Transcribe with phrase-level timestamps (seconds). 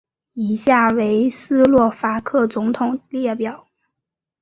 [0.33, 3.67] 以下为斯洛伐克总统列表。